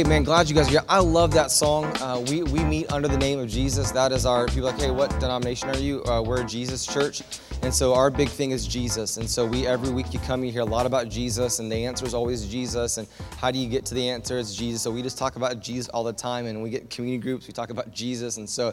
[0.00, 0.84] Hey, man, glad you guys are here.
[0.88, 1.84] I love that song.
[2.00, 3.90] Uh, we, we meet under the name of Jesus.
[3.90, 6.02] That is our, people like, hey, what denomination are you?
[6.04, 7.20] Uh, we're a Jesus church.
[7.60, 9.18] And so our big thing is Jesus.
[9.18, 11.84] And so we, every week you come, you hear a lot about Jesus, and the
[11.84, 12.96] answer is always Jesus.
[12.96, 14.38] And how do you get to the answer?
[14.38, 14.80] It's Jesus.
[14.80, 16.46] So we just talk about Jesus all the time.
[16.46, 18.38] And we get community groups, we talk about Jesus.
[18.38, 18.72] And so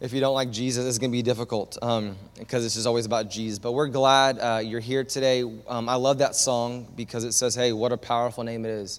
[0.00, 3.06] if you don't like Jesus, it's going to be difficult um, because it's just always
[3.06, 3.60] about Jesus.
[3.60, 5.42] But we're glad uh, you're here today.
[5.68, 8.98] Um, I love that song because it says, hey, what a powerful name it is.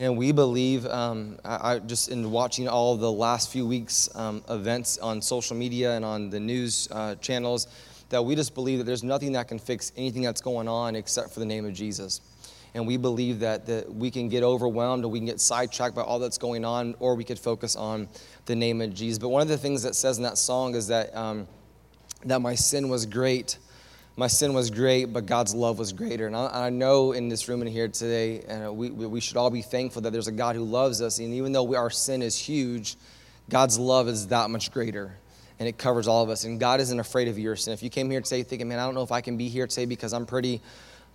[0.00, 4.42] And we believe, um, I, I, just in watching all the last few weeks' um,
[4.48, 7.68] events on social media and on the news uh, channels,
[8.08, 11.32] that we just believe that there's nothing that can fix anything that's going on except
[11.32, 12.20] for the name of Jesus.
[12.74, 16.02] And we believe that, that we can get overwhelmed or we can get sidetracked by
[16.02, 18.08] all that's going on, or we could focus on
[18.46, 19.20] the name of Jesus.
[19.20, 21.46] But one of the things that says in that song is that, um,
[22.24, 23.58] that my sin was great
[24.16, 26.26] my sin was great, but God's love was greater.
[26.26, 29.50] And I, I know in this room and here today, uh, we, we should all
[29.50, 31.18] be thankful that there's a God who loves us.
[31.18, 32.96] And even though we, our sin is huge,
[33.50, 35.16] God's love is that much greater.
[35.58, 36.44] And it covers all of us.
[36.44, 37.72] And God isn't afraid of your sin.
[37.72, 39.66] If you came here today thinking, man, I don't know if I can be here
[39.66, 40.60] today because I'm pretty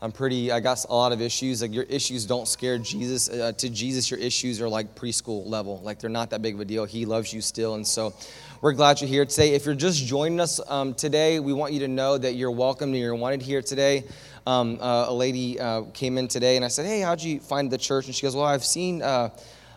[0.02, 1.61] I'm pretty, I got a lot of issues.
[1.61, 3.28] Like your issues don't scare Jesus.
[3.28, 5.81] Uh, to Jesus, your issues are like preschool level.
[5.83, 6.86] Like they're not that big of a deal.
[6.86, 7.75] He loves you still.
[7.75, 8.14] And so
[8.61, 9.55] we're glad you're here today.
[9.55, 12.92] If you're just joining us um, today, we want you to know that you're welcome
[12.92, 14.05] and you're wanted here today.
[14.47, 17.70] Um, uh, a lady uh, came in today and I said, Hey, how'd you find
[17.70, 18.05] the church?
[18.05, 19.02] And she goes, Well, I've seen.
[19.02, 19.30] Uh,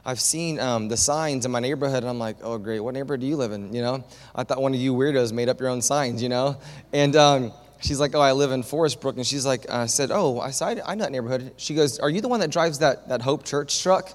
[0.05, 2.81] I've seen um, the signs in my neighborhood, and I'm like, oh, great.
[2.81, 3.73] What neighborhood do you live in?
[3.73, 6.57] You know, I thought one of you weirdos made up your own signs, you know?
[6.93, 9.17] And um, she's like, oh, I live in Forest Brook.
[9.17, 11.53] And she's like, I said, oh, I said, I know that neighborhood.
[11.57, 14.11] She goes, are you the one that drives that, that Hope Church truck?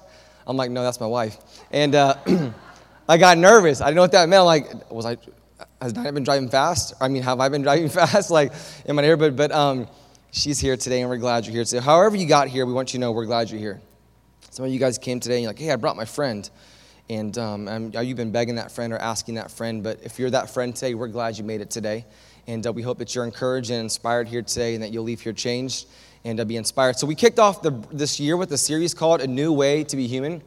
[0.46, 1.36] I'm like, no, that's my wife.
[1.70, 2.16] And uh,
[3.08, 3.80] I got nervous.
[3.80, 4.40] I didn't know what that meant.
[4.40, 5.18] I'm like, was I,
[5.80, 6.94] has Diana been driving fast?
[7.00, 8.30] I mean, have I been driving fast?
[8.30, 8.52] like
[8.86, 9.36] in my neighborhood?
[9.36, 9.86] But um,
[10.30, 11.82] she's here today and we're glad you're here today.
[11.82, 13.80] However you got here, we want you to know we're glad you're here.
[14.50, 16.48] Some of you guys came today and you're like, hey, I brought my friend.
[17.10, 19.82] And um, you've been begging that friend or asking that friend.
[19.82, 22.04] But if you're that friend today, we're glad you made it today.
[22.46, 25.20] And uh, we hope that you're encouraged and inspired here today and that you'll leave
[25.20, 25.86] here changed
[26.24, 26.98] and uh, be inspired.
[26.98, 29.96] So, we kicked off the, this year with a series called A New Way to
[29.96, 30.42] Be Human.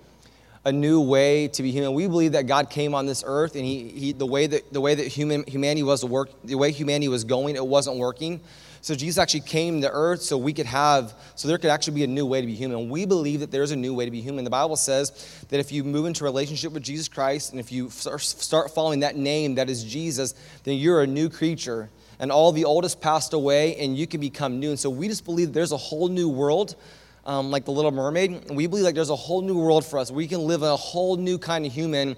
[0.64, 1.94] A new way to be human.
[1.94, 4.80] We believe that God came on this earth, and he, he the way that the
[4.80, 8.42] way that human humanity was work, the way humanity was going, it wasn't working.
[8.82, 12.04] So Jesus actually came to earth so we could have, so there could actually be
[12.04, 12.90] a new way to be human.
[12.90, 14.44] We believe that there's a new way to be human.
[14.44, 17.92] The Bible says that if you move into relationship with Jesus Christ and if you
[17.92, 20.34] start following that name that is Jesus,
[20.64, 21.92] then you're a new creature.
[22.20, 24.70] And all the old has passed away and you can become new.
[24.70, 26.76] And so we just believe there's a whole new world.
[27.24, 30.10] Um, like the Little Mermaid, we believe like there's a whole new world for us.
[30.10, 32.16] We can live a whole new kind of human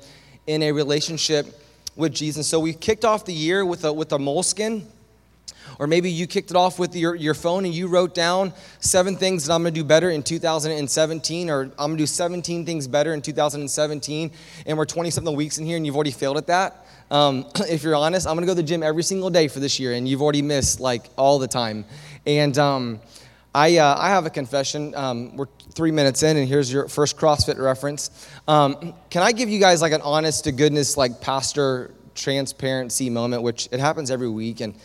[0.48, 1.60] in a relationship
[1.98, 2.48] with Jesus.
[2.48, 4.88] So we kicked off the year with a with a moleskin
[5.80, 9.16] or maybe you kicked it off with your, your phone and you wrote down seven
[9.16, 12.66] things that I'm going to do better in 2017, or I'm going to do 17
[12.66, 14.32] things better in 2017,
[14.66, 16.86] and we're 20 something weeks in here and you've already failed at that.
[17.12, 19.60] Um, if you're honest, I'm going to go to the gym every single day for
[19.60, 21.86] this year, and you've already missed like all the time.
[22.26, 23.02] And um,
[23.56, 24.96] I, uh, I have a confession.
[24.96, 28.30] Um, we're three minutes in, and here's your first CrossFit reference.
[28.48, 33.44] Um, can I give you guys like an honest to goodness, like pastor transparency moment,
[33.44, 34.76] which it happens every week, and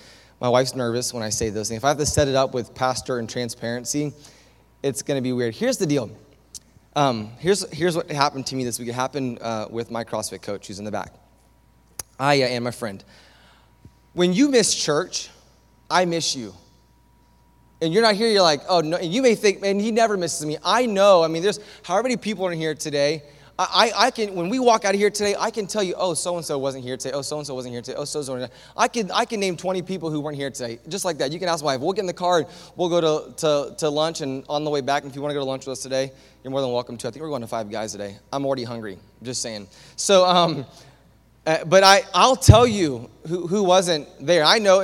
[0.41, 1.79] my wife's nervous when I say those things.
[1.79, 4.13] If I have to set it up with pastor and transparency,
[4.83, 5.55] it's going to be weird.
[5.55, 6.11] Here's the deal.
[6.95, 8.89] Um, here's, here's what happened to me this week.
[8.89, 11.13] It happened uh, with my CrossFit coach who's in the back.
[12.19, 13.03] I uh, am my friend.
[14.15, 15.31] When you miss church,
[15.91, 16.55] I miss you.
[17.81, 18.97] And you're not here, you're like, oh, no.
[18.97, 20.57] And you may think, man, he never misses me.
[20.65, 21.23] I know.
[21.23, 23.23] I mean, there's however many people in here today
[23.59, 26.15] I, I can, when we walk out of here today, I can tell you, oh,
[26.15, 27.13] so and so wasn't here today.
[27.13, 27.97] Oh, so and so wasn't here today.
[27.99, 28.49] Oh, so and so.
[28.77, 31.33] I can, I can name 20 people who weren't here today, just like that.
[31.33, 31.81] You can ask my wife.
[31.81, 32.47] We'll get in the car,
[32.77, 35.35] we'll go to, to, to lunch, and on the way back, if you want to
[35.35, 36.13] go to lunch with us today,
[36.45, 37.09] you're more than welcome to.
[37.09, 38.17] I think we're going to Five Guys today.
[38.33, 39.67] I'm already hungry, just saying.
[39.97, 40.65] So, um,
[41.49, 44.45] uh, but I, I'll tell you who, who wasn't there.
[44.45, 44.81] I know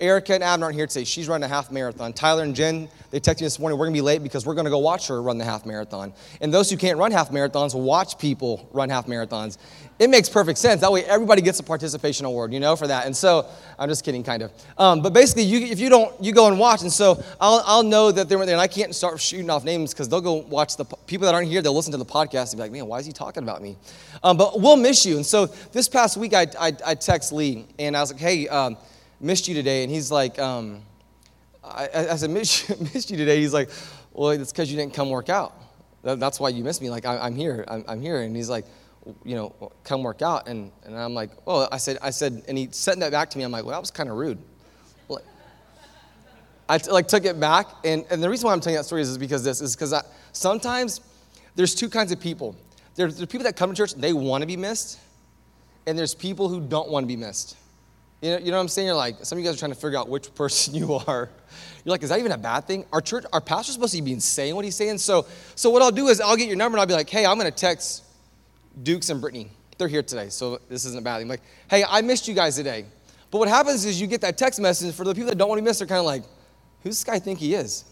[0.00, 1.04] Erica and Abner aren't here today.
[1.04, 2.14] She's running a half marathon.
[2.14, 4.54] Tyler and Jen, they texted me this morning, we're going to be late because we're
[4.54, 6.14] going to go watch her run the half marathon.
[6.40, 9.58] And those who can't run half marathons will watch people run half marathons
[9.98, 10.82] it makes perfect sense.
[10.82, 13.06] That way, everybody gets a participation award, you know, for that.
[13.06, 13.46] And so,
[13.78, 14.52] I'm just kidding, kind of.
[14.76, 16.82] Um, but basically, you, if you don't, you go and watch.
[16.82, 18.54] And so, I'll, I'll know that they were there.
[18.54, 21.48] And I can't start shooting off names because they'll go watch the people that aren't
[21.48, 21.62] here.
[21.62, 23.76] They'll listen to the podcast and be like, man, why is he talking about me?
[24.22, 25.16] Um, but we'll miss you.
[25.16, 28.48] And so, this past week, I, I, I text Lee and I was like, hey,
[28.48, 28.76] um,
[29.18, 29.82] missed you today.
[29.82, 30.82] And he's like, um,
[31.64, 33.40] I, I said, missed you, missed you today.
[33.40, 33.70] He's like,
[34.12, 35.54] well, it's because you didn't come work out.
[36.02, 36.90] That's why you missed me.
[36.90, 37.64] Like, I, am here.
[37.66, 38.20] I'm, I'm here.
[38.20, 38.64] And he's like,
[39.24, 40.48] you know, come work out.
[40.48, 43.38] And, and I'm like, oh, I said, I said, and he sent that back to
[43.38, 43.44] me.
[43.44, 44.38] I'm like, well, that was kind of rude.
[46.68, 47.68] I t- like took it back.
[47.84, 49.94] And, and the reason why I'm telling that story is, is because this is because
[50.32, 51.00] sometimes
[51.54, 52.56] there's two kinds of people.
[52.96, 54.98] there's, there's people that come to church, they want to be missed,
[55.86, 57.56] and there's people who don't want to be missed.
[58.20, 58.86] You know, you know what I'm saying?
[58.86, 61.30] You're like, some of you guys are trying to figure out which person you are.
[61.84, 62.84] You're like, is that even a bad thing?
[62.92, 64.98] Our church, our pastor's supposed to be saying what he's saying.
[64.98, 67.24] So, so what I'll do is I'll get your number and I'll be like, hey,
[67.24, 68.02] I'm going to text
[68.82, 69.50] Dukes and Brittany.
[69.78, 71.20] They're here today, so this isn't bad.
[71.20, 72.86] I'm like, hey, I missed you guys today.
[73.30, 75.58] But what happens is you get that text message for the people that don't want
[75.58, 76.22] to miss, they're kind of like,
[76.82, 77.84] who's this guy think he is?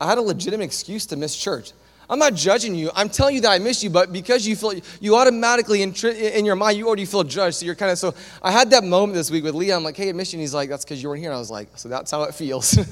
[0.00, 1.72] I had a legitimate excuse to miss church.
[2.08, 2.90] I'm not judging you.
[2.94, 6.44] I'm telling you that I miss you, but because you feel, you automatically in, in
[6.44, 7.56] your mind, you already feel judged.
[7.56, 9.72] So you're kind of, so I had that moment this week with Lee.
[9.72, 10.18] I'm like, hey, I you.
[10.20, 11.30] And he's like, that's because you weren't here.
[11.30, 12.78] And I was like, so that's how it feels.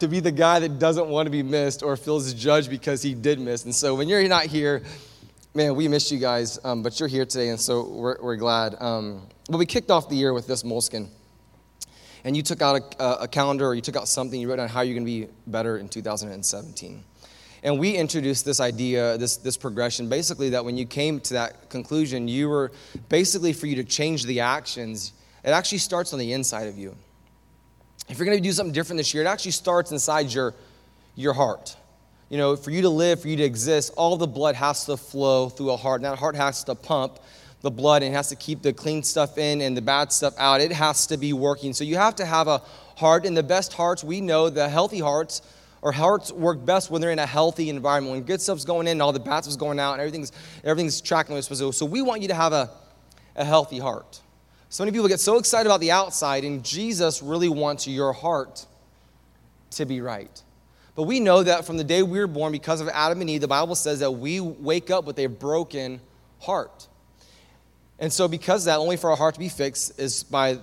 [0.00, 3.14] to be the guy that doesn't want to be missed or feels judged because he
[3.14, 3.64] did miss.
[3.64, 4.82] And so when you're not here,
[5.54, 8.80] man, we missed you guys, um, but you're here today, and so we're, we're glad.
[8.80, 11.08] Um, but we kicked off the year with this moleskin.
[12.24, 14.68] And you took out a, a calendar or you took out something, you wrote down
[14.68, 17.04] how you're going to be better in 2017.
[17.62, 21.68] And we introduced this idea, this, this progression, basically that when you came to that
[21.68, 22.72] conclusion, you were
[23.08, 25.12] basically for you to change the actions,
[25.44, 26.94] it actually starts on the inside of you.
[28.10, 30.52] If you're going to do something different this year, it actually starts inside your,
[31.14, 31.76] your heart.
[32.28, 34.96] You know, for you to live, for you to exist, all the blood has to
[34.96, 36.00] flow through a heart.
[36.00, 37.20] And that heart has to pump
[37.60, 40.34] the blood and it has to keep the clean stuff in and the bad stuff
[40.38, 40.60] out.
[40.60, 41.72] It has to be working.
[41.72, 42.62] So you have to have a
[42.96, 43.26] heart.
[43.26, 45.42] And the best hearts, we know the healthy hearts,
[45.80, 48.12] or hearts work best when they're in a healthy environment.
[48.12, 50.32] When good stuff's going in, and all the bad stuff's going out, and everything's,
[50.64, 51.72] everything's tracking it's supposed to.
[51.72, 52.70] So we want you to have a,
[53.36, 54.20] a healthy heart.
[54.70, 58.66] So many people get so excited about the outside, and Jesus really wants your heart
[59.72, 60.42] to be right.
[60.94, 63.40] But we know that from the day we were born, because of Adam and Eve,
[63.40, 66.00] the Bible says that we wake up with a broken
[66.38, 66.86] heart.
[67.98, 70.58] And so, because that, only for our heart to be fixed is by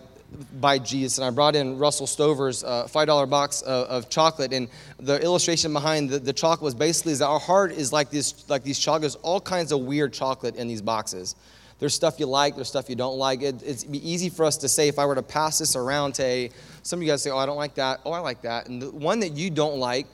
[0.59, 1.17] by Jesus.
[1.17, 4.51] And I brought in Russell Stover's uh, $5 box of, of, chocolate.
[4.51, 4.67] And
[4.99, 8.49] the illustration behind the, the chocolate was basically is that our heart is like, this,
[8.49, 11.35] like these chocolates, all kinds of weird chocolate in these boxes.
[11.79, 13.41] There's stuff you like, there's stuff you don't like.
[13.41, 16.13] It, it'd be easy for us to say if I were to pass this around
[16.15, 16.49] to a,
[16.81, 17.99] some of you guys say, oh, I don't like that.
[18.05, 18.67] Oh, I like that.
[18.67, 20.07] And the one that you don't like,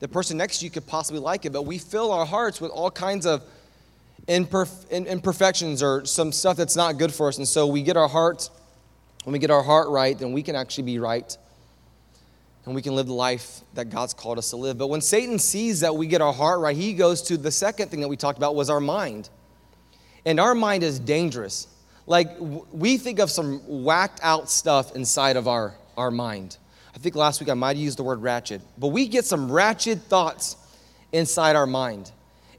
[0.00, 2.70] the person next to you could possibly like it, but we fill our hearts with
[2.70, 3.42] all kinds of
[4.26, 7.36] imperf- imperfections or some stuff that's not good for us.
[7.36, 8.50] And so we get our hearts
[9.24, 11.36] when we get our heart right, then we can actually be right
[12.64, 14.78] and we can live the life that God's called us to live.
[14.78, 17.88] But when Satan sees that we get our heart right, he goes to the second
[17.88, 19.28] thing that we talked about was our mind.
[20.24, 21.66] And our mind is dangerous.
[22.06, 26.56] Like we think of some whacked out stuff inside of our, our mind.
[26.94, 29.50] I think last week I might have used the word ratchet, but we get some
[29.50, 30.56] ratchet thoughts
[31.12, 32.12] inside our mind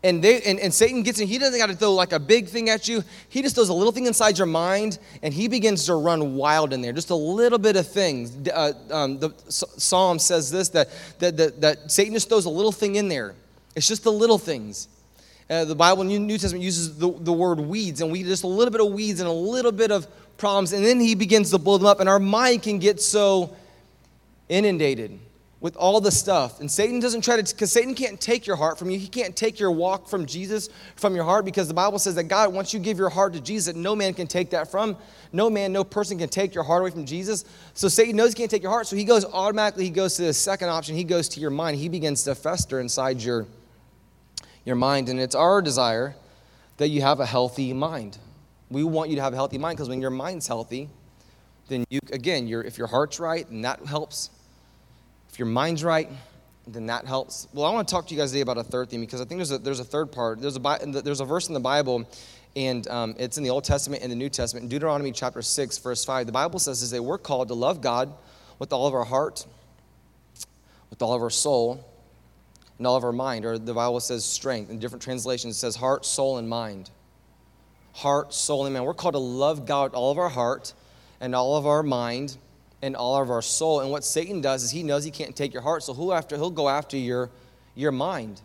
[0.04, 2.48] and, they, and, and Satan gets in, he doesn't got to throw like a big
[2.48, 3.04] thing at you.
[3.30, 6.74] He just throws a little thing inside your mind, and he begins to run wild
[6.74, 6.92] in there.
[6.92, 8.50] Just a little bit of things.
[8.50, 10.90] Uh, um, the Psalm says this that,
[11.20, 13.34] that, that, that, Satan just throws a little thing in there.
[13.76, 14.90] It's just the little things.
[15.54, 18.48] Uh, the Bible, New, New Testament, uses the, the word weeds, and we just a
[18.48, 20.08] little bit of weeds and a little bit of
[20.38, 23.56] problems, and then he begins to blow them up, and our mind can get so
[24.50, 25.20] inundated
[25.64, 26.60] with all the stuff.
[26.60, 28.98] And Satan doesn't try to, because Satan can't take your heart from you.
[28.98, 32.24] He can't take your walk from Jesus from your heart because the Bible says that
[32.24, 34.98] God, once you give your heart to Jesus, no man can take that from.
[35.32, 37.46] No man, no person can take your heart away from Jesus.
[37.76, 38.88] So Satan knows he can't take your heart.
[38.88, 40.96] So he goes automatically, he goes to the second option.
[40.96, 41.78] He goes to your mind.
[41.78, 43.48] He begins to fester inside your,
[44.66, 45.10] your mind.
[45.10, 46.16] And it's our desire
[46.78, 48.18] that you have a healthy mind.
[48.70, 50.90] We want you to have a healthy mind because when your mind's healthy,
[51.68, 54.30] then you, again, if your heart's right, and that helps
[55.34, 56.08] if your mind's right,
[56.68, 57.48] then that helps.
[57.54, 59.26] Well, I want to talk to you guys today about a third thing because I
[59.26, 60.40] think there's a, there's a third part.
[60.40, 62.08] There's a, there's a verse in the Bible,
[62.56, 64.66] and um, it's in the Old Testament and the New Testament.
[64.66, 67.82] In Deuteronomy chapter 6, verse 5, the Bible says is that we're called to love
[67.82, 68.14] God
[68.60, 69.44] with all of our heart,
[70.92, 71.84] with all of our soul,
[72.78, 73.46] and all of our mind.
[73.46, 74.70] Or the Bible says strength.
[74.70, 76.90] In different translations, it says heart, soul, and mind.
[77.94, 78.86] Heart, soul, and mind.
[78.86, 80.74] We're called to love God with all of our heart
[81.22, 82.38] and all of our mind
[82.82, 83.80] and all of our soul.
[83.80, 86.36] And what Satan does is he knows he can't take your heart, so he'll, after,
[86.36, 87.30] he'll go after your,
[87.76, 88.42] your mind.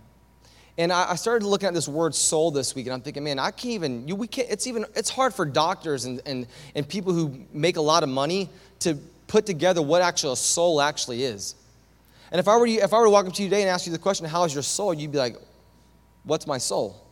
[0.78, 3.40] And I, I started looking at this word soul this week, and I'm thinking, man,
[3.40, 6.88] I can't even, you, we can't, it's even, it's hard for doctors and, and, and
[6.88, 8.48] people who make a lot of money
[8.80, 8.94] to
[9.26, 11.56] put together what actually a soul actually is.
[12.30, 13.70] And if I were, to, if I were to walk up to you today and
[13.70, 14.92] ask you the question, how is your soul?
[14.92, 15.36] You'd be like,
[16.24, 17.04] what's my soul?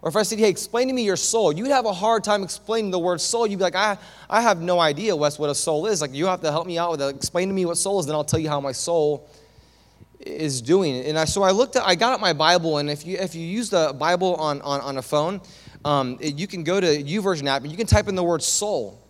[0.00, 2.42] Or if I said, hey, explain to me your soul, you'd have a hard time
[2.42, 3.46] explaining the word soul.
[3.46, 3.98] You'd be like, I,
[4.30, 6.00] I have no idea, Wes, what a soul is.
[6.00, 7.14] Like, you have to help me out with that.
[7.14, 9.28] Explain to me what soul is, then I'll tell you how my soul
[10.20, 11.04] is doing.
[11.04, 13.34] And I, so I looked at, I got at my Bible, and if you, if
[13.34, 15.40] you use the Bible on, on, on a phone,
[15.84, 18.42] um, it, you can go to YouVersion app and you can type in the word
[18.42, 19.04] soul.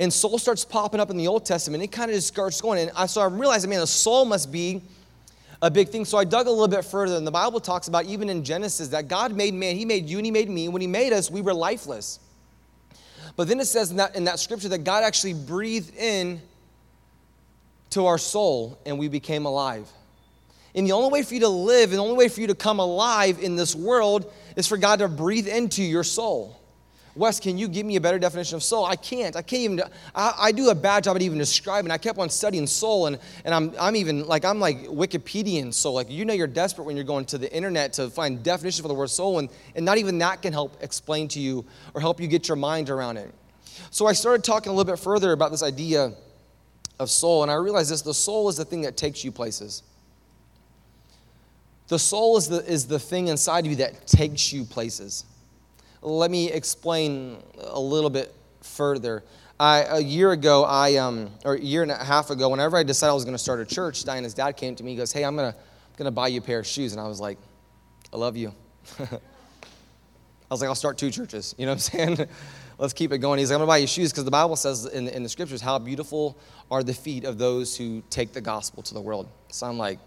[0.00, 1.84] And soul starts popping up in the Old Testament.
[1.84, 2.80] It kind of just starts going.
[2.80, 4.80] And I, so I realized, man, a soul must be
[5.60, 6.06] a big thing.
[6.06, 8.88] So I dug a little bit further, and the Bible talks about, even in Genesis,
[8.88, 9.76] that God made man.
[9.76, 10.68] He made you and He made me.
[10.68, 12.18] When He made us, we were lifeless.
[13.36, 16.40] But then it says in that, in that scripture that God actually breathed in
[17.90, 19.88] to our soul and we became alive.
[20.74, 22.54] And the only way for you to live, and the only way for you to
[22.54, 26.59] come alive in this world is for God to breathe into your soul.
[27.16, 28.84] Wes, can you give me a better definition of soul?
[28.84, 29.34] I can't.
[29.34, 29.82] I can't even.
[30.14, 31.90] I, I, do a bad job at even describing.
[31.90, 35.94] I kept on studying soul, and, and I'm, I'm even like I'm like Wikipedian soul.
[35.94, 38.88] Like you know, you're desperate when you're going to the internet to find definitions for
[38.88, 41.64] the word soul, and, and not even that can help explain to you
[41.94, 43.34] or help you get your mind around it.
[43.90, 46.12] So I started talking a little bit further about this idea
[47.00, 49.82] of soul, and I realized this: the soul is the thing that takes you places.
[51.88, 55.24] The soul is the, is the thing inside of you that takes you places.
[56.02, 59.22] Let me explain a little bit further.
[59.58, 62.82] I, a year ago, I, um, or a year and a half ago, whenever I
[62.82, 64.92] decided I was going to start a church, Diana's dad came to me.
[64.92, 65.54] He goes, Hey, I'm to I'm
[65.96, 66.92] gonna buy you a pair of shoes.
[66.92, 67.36] And I was like,
[68.12, 68.54] I love you.
[68.98, 69.04] I
[70.50, 71.54] was like, I'll start two churches.
[71.58, 72.28] You know what I'm saying?
[72.78, 73.38] Let's keep it going.
[73.38, 75.60] He's like, I'm to buy you shoes because the Bible says in, in the scriptures,
[75.60, 76.38] How beautiful
[76.70, 79.28] are the feet of those who take the gospel to the world.
[79.48, 79.98] So I'm like,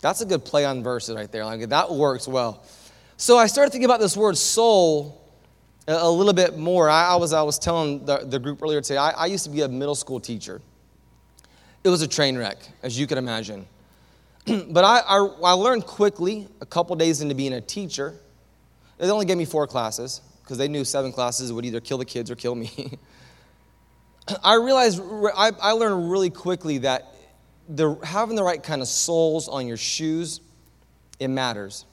[0.00, 1.44] That's a good play on verses right there.
[1.44, 2.64] Like, that works well.
[3.16, 5.20] So I started thinking about this word soul
[5.86, 6.90] a, little bit more.
[6.90, 9.50] I, I, was, I was telling the, the group earlier today, I, I used to
[9.50, 10.60] be a middle school teacher.
[11.84, 13.66] It was a train wreck, as you can imagine.
[14.46, 18.14] but I, I, I, learned quickly, a couple days into being a teacher,
[18.98, 22.04] they only gave me four classes because they knew seven classes would either kill the
[22.04, 22.98] kids or kill me.
[24.42, 25.00] I realized,
[25.36, 27.14] I, I learned really quickly that
[27.68, 30.40] the, having the right kind of soles on your shoes,
[31.20, 31.84] it matters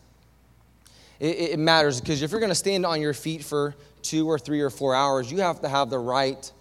[1.21, 4.39] it, it matters because if you're going to stand on your feet for two or
[4.39, 6.51] three or four hours, you have to have the right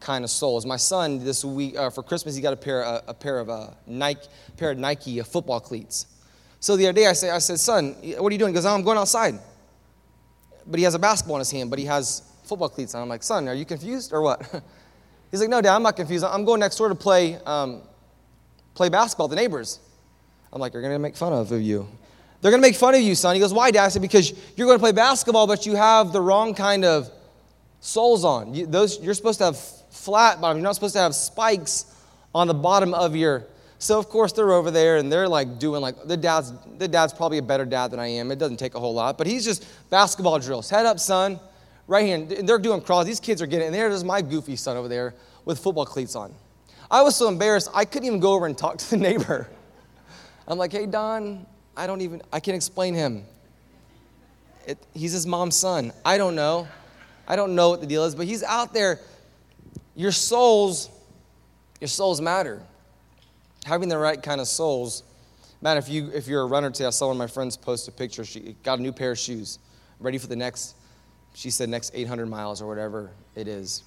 [0.00, 0.66] kind of soles.
[0.66, 3.48] My son this week uh, for Christmas he got a pair a, a pair of
[3.48, 6.06] uh, Nike pair of Nike uh, football cleats.
[6.58, 8.50] So the other day I said I said son, what are you doing?
[8.50, 9.38] He goes, oh, I'm going outside.
[10.66, 13.02] But he has a basketball in his hand, but he has football cleats on.
[13.02, 14.40] I'm like, son, are you confused or what?
[15.30, 16.24] He's like, no, dad, I'm not confused.
[16.24, 17.82] I'm going next door to play um,
[18.74, 19.78] play basketball with the neighbors.
[20.52, 21.86] I'm like, you're gonna make fun of you.
[22.40, 23.34] They're going to make fun of you, son.
[23.34, 23.84] He goes, Why, Dad?
[23.84, 27.10] I said, Because you're going to play basketball, but you have the wrong kind of
[27.80, 28.54] soles on.
[28.54, 30.58] You, those, you're supposed to have flat bottom.
[30.58, 31.86] You're not supposed to have spikes
[32.34, 33.46] on the bottom of your.
[33.78, 37.12] So, of course, they're over there and they're like doing like, the dad's, the dad's
[37.14, 38.30] probably a better dad than I am.
[38.30, 40.68] It doesn't take a whole lot, but he's just basketball drills.
[40.68, 41.40] Head up, son.
[41.86, 42.16] Right here.
[42.16, 43.06] And they're doing crawls.
[43.06, 46.34] These kids are getting, and there's my goofy son over there with football cleats on.
[46.90, 49.48] I was so embarrassed, I couldn't even go over and talk to the neighbor.
[50.46, 51.46] I'm like, hey, Don,
[51.80, 53.24] I don't even, I can't explain him.
[54.66, 55.92] It, he's his mom's son.
[56.04, 56.68] I don't know.
[57.26, 59.00] I don't know what the deal is, but he's out there.
[59.96, 60.90] Your souls,
[61.80, 62.62] your souls matter.
[63.64, 65.04] Having the right kind of souls.
[65.62, 67.88] Man, if you if you're a runner today, I saw one of my friends post
[67.88, 68.26] a picture.
[68.26, 69.58] She got a new pair of shoes,
[70.00, 70.74] ready for the next,
[71.32, 73.84] she said next 800 miles or whatever it is.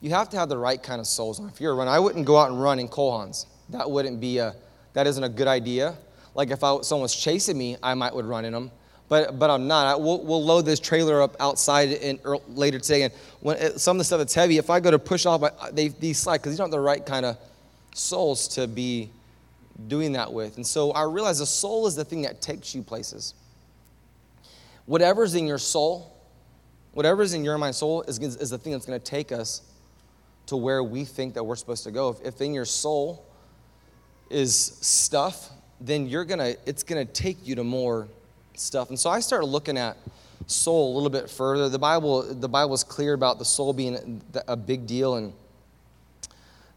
[0.00, 1.48] You have to have the right kind of souls on.
[1.48, 3.46] If you're a runner, I wouldn't go out and run in Kohans.
[3.70, 4.54] That wouldn't be a,
[4.92, 5.96] that isn't a good idea.
[6.38, 8.70] Like if I, someone was chasing me, I might would run in them.
[9.08, 9.86] But, but I'm not.
[9.88, 13.02] I, we'll, we'll load this trailer up outside in, er, later today.
[13.02, 15.42] And when it, some of the stuff that's heavy, if I go to push off,
[15.72, 17.38] they, they slide because these have the right kind of
[17.92, 19.10] souls to be
[19.88, 20.54] doing that with.
[20.58, 23.34] And so I realize the soul is the thing that takes you places.
[24.86, 26.16] Whatever's in your soul,
[26.92, 29.62] whatever's in your mind soul is, is the thing that's going to take us
[30.46, 32.10] to where we think that we're supposed to go.
[32.10, 33.26] If, if in your soul
[34.30, 35.50] is stuff
[35.80, 38.08] then you're gonna it's gonna take you to more
[38.54, 38.88] stuff.
[38.88, 39.96] And so I started looking at
[40.46, 41.68] soul a little bit further.
[41.68, 45.32] The Bible the Bible is clear about the soul being a big deal and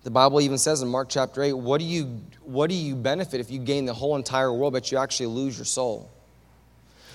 [0.03, 3.39] the Bible even says in Mark chapter 8, what do you what do you benefit
[3.39, 6.09] if you gain the whole entire world but you actually lose your soul?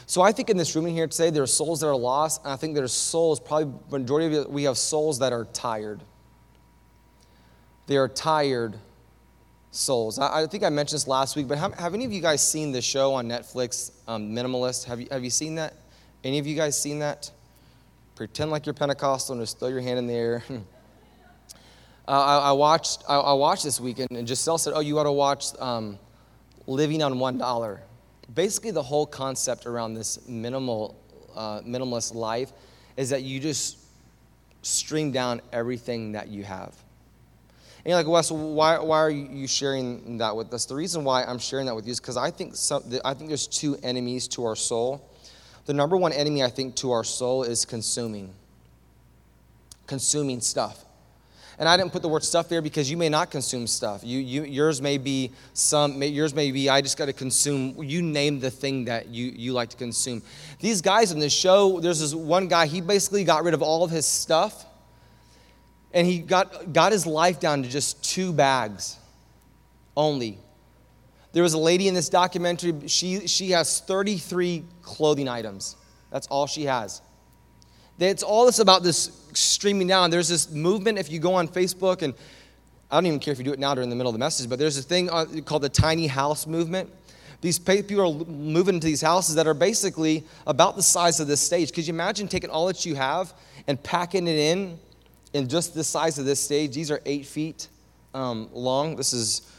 [0.08, 2.42] So I think in this room in here today there are souls that are lost,
[2.44, 6.00] and I think there's souls, probably majority of it, we have souls that are tired.
[7.88, 8.78] They are tired
[9.70, 10.18] souls.
[10.18, 12.46] I, I, think I mentioned this last week, but have, have, any of you guys
[12.46, 14.84] seen the show on Netflix, um, Minimalist?
[14.84, 15.74] Have you, have you seen that?
[16.24, 17.30] Any of you guys seen that?
[18.14, 20.44] Pretend like you're Pentecostal and just throw your hand in the air.
[20.50, 20.56] uh,
[22.08, 25.12] I, I, watched, I, I, watched this weekend, and Giselle said, Oh, you ought to
[25.12, 25.98] watch um,
[26.66, 27.78] Living on $1.
[28.34, 30.96] Basically, the whole concept around this minimal,
[31.34, 32.52] uh, minimalist life
[32.96, 33.78] is that you just
[34.62, 36.74] stream down everything that you have.
[37.86, 40.64] And you're like, Wes, why, why are you sharing that with us?
[40.66, 43.28] The reason why I'm sharing that with you is because I think some, I think
[43.28, 45.08] there's two enemies to our soul.
[45.66, 48.34] The number one enemy I think to our soul is consuming,
[49.86, 50.84] consuming stuff.
[51.60, 54.00] and I didn't put the word stuff there because you may not consume stuff.
[54.02, 57.80] You, you, yours may be some, may, yours may be, I just got to consume.
[57.80, 60.22] You name the thing that you, you like to consume.
[60.58, 63.84] These guys in this show, there's this one guy, he basically got rid of all
[63.84, 64.64] of his stuff
[65.92, 68.98] and he got, got his life down to just two bags
[69.96, 70.38] only.
[71.32, 75.76] There was a lady in this documentary, she, she has 33 clothing items.
[76.10, 77.02] That's all she has.
[77.98, 80.10] It's all this about this streaming down.
[80.10, 82.14] There's this movement, if you go on Facebook, and
[82.90, 84.48] I don't even care if you do it now during the middle of the message,
[84.48, 86.90] but there's a thing uh, called the tiny house movement.
[87.40, 91.40] These people are moving into these houses that are basically about the size of this
[91.40, 91.72] stage.
[91.72, 93.34] Could you imagine taking all that you have
[93.66, 94.78] and packing it in
[95.32, 96.74] in just the size of this stage?
[96.74, 97.68] These are eight feet
[98.14, 98.96] um, long.
[98.96, 99.50] This is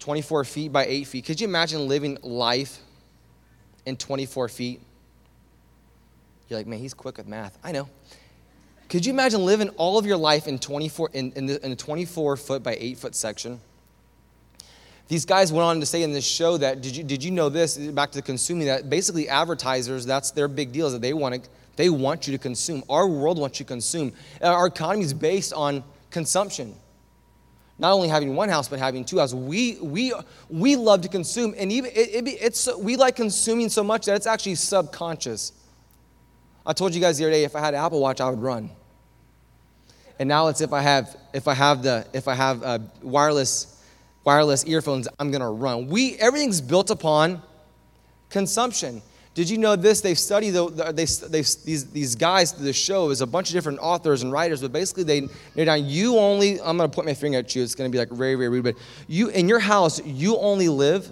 [0.00, 1.24] 24 feet by eight feet.
[1.24, 2.78] Could you imagine living life
[3.86, 4.80] in 24 feet?
[6.48, 7.58] You're like, man, he's quick with math.
[7.62, 7.88] I know.
[8.88, 11.76] Could you imagine living all of your life in 24 in, in, the, in a
[11.76, 13.60] 24 foot by 8 foot section?
[15.08, 17.48] These guys went on to say in this show that did you did you know
[17.48, 21.14] this back to the consuming that basically advertisers that's their big deal is that they
[21.14, 22.82] want to they want you to consume.
[22.88, 24.12] Our world wants you to consume.
[24.42, 26.74] Our economy is based on consumption.
[27.78, 29.36] Not only having one house, but having two houses.
[29.36, 30.12] We, we,
[30.50, 34.16] we love to consume, and even it, it, it's, we like consuming so much that
[34.16, 35.52] it's actually subconscious.
[36.66, 38.42] I told you guys the other day if I had an Apple Watch, I would
[38.42, 38.70] run.
[40.18, 43.80] And now it's if I have if I have the if I have uh, wireless
[44.24, 45.86] wireless earphones, I'm gonna run.
[45.86, 47.40] We everything's built upon
[48.30, 49.00] consumption.
[49.38, 50.00] Did you know this?
[50.00, 53.52] They've studied the, they, they, these, these guys to the show is a bunch of
[53.52, 55.86] different authors and writers, but basically they they're down.
[55.86, 57.62] You only I'm gonna point my finger at you.
[57.62, 58.74] It's gonna be like very very rude, but
[59.06, 61.08] you in your house you only live,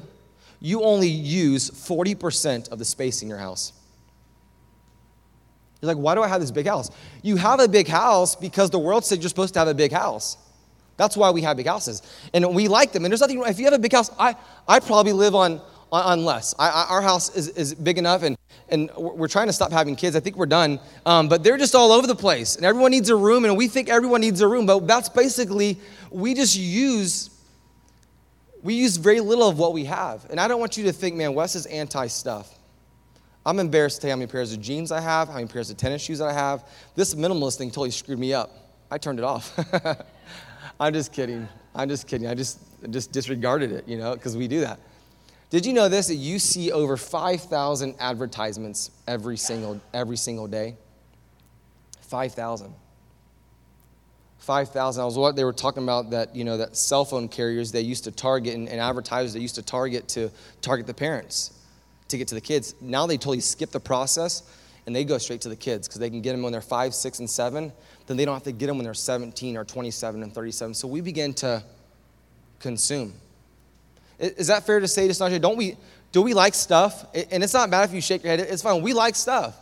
[0.59, 3.73] you only use 40% of the space in your house.
[5.81, 6.91] You're like, why do I have this big house?
[7.23, 9.93] You have a big house because the world said you're supposed to have a big
[9.93, 10.37] house.
[10.97, 12.03] That's why we have big houses.
[12.35, 13.05] And we like them.
[13.05, 13.51] And there's nothing, wrong.
[13.51, 14.35] if you have a big house, I,
[14.67, 15.61] I probably live on,
[15.93, 16.55] on, less.
[16.59, 18.37] I, I, our house is, is big enough, and,
[18.69, 20.17] and we're trying to stop having kids.
[20.17, 20.81] I think we're done.
[21.05, 22.57] Um, but they're just all over the place.
[22.57, 24.67] And everyone needs a room, and we think everyone needs a room.
[24.67, 25.79] But that's basically,
[26.11, 27.31] we just use,
[28.63, 30.27] we use very little of what we have.
[30.31, 32.53] And I don't want you to think, man, Wes is anti stuff.
[33.47, 35.71] I'm embarrassed to tell you how many pairs of jeans I have, how many pairs
[35.71, 36.65] of tennis shoes I have.
[36.97, 38.51] This minimalist thing totally screwed me up.
[38.91, 39.57] I turned it off.
[40.81, 41.49] I'm just kidding.
[41.73, 42.27] I'm just kidding.
[42.27, 42.59] I just,
[42.91, 44.81] just disregarded it, you know, because we do that.
[45.51, 46.09] Did you know this?
[46.09, 50.77] That you see over 5,000 advertisements every single, every single day?
[52.03, 52.75] 5,000.
[54.39, 55.03] 5,000.
[55.03, 57.81] I was what they were talking about that, you know, that cell phone carriers they
[57.81, 60.31] used to target and, and advertisers they used to target to
[60.61, 61.53] target the parents
[62.09, 62.75] to get to the kids.
[62.81, 64.43] Now they totally skip the process
[64.87, 66.95] and they go straight to the kids because they can get them when they're five,
[66.95, 67.73] six, and seven.
[68.07, 70.75] Then they don't have to get them when they're 17 or 27 and 37.
[70.75, 71.63] So we begin to
[72.61, 73.15] consume.
[74.19, 75.41] Is that fair to say, to Sanjay?
[75.41, 75.77] Don't we,
[76.13, 77.05] do we like stuff?
[77.31, 78.41] And it's not bad if you shake your head.
[78.41, 78.83] It's fine.
[78.83, 79.57] We like stuff.